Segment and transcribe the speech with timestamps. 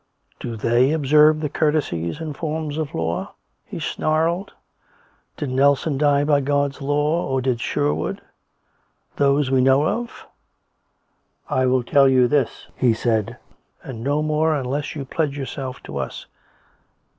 [0.39, 3.35] "Do they observe the courtesies and forms of law?"
[3.69, 4.51] he snarled."
[5.37, 8.19] Did Nelson die by God's law, or did Sher wood—
[9.17, 10.25] those we know of?
[11.47, 13.37] I will tell you this," he said,"
[13.83, 16.25] and no more unless you pledge yourself to us